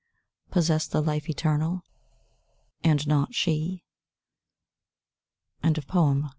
Possess 0.49 0.87
the 0.87 0.99
life 0.99 1.29
eternal, 1.29 1.83
and 2.83 3.05
not 3.05 3.35
She? 3.35 3.83
VI. 5.61 5.69
A 5.77 5.81
PRAYER. 5.83 6.23